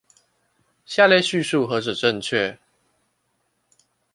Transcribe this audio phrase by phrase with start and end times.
[0.83, 2.57] 下列敘述何者正確？